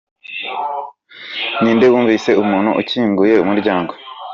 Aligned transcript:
Ni 1.59 1.69
inde 1.71 1.85
wumvise 1.93 2.29
umuntu 2.43 2.69
ukinguye 2.81 3.35
umuryango? 3.43 3.93